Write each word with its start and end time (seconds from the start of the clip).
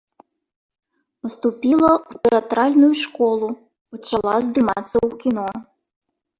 Паступіла 1.27 1.91
ў 2.11 2.15
тэатральную 2.25 2.91
школу, 3.03 3.47
пачала 3.93 4.35
здымацца 4.49 4.93
ў 5.07 5.11
кіно. 5.25 5.47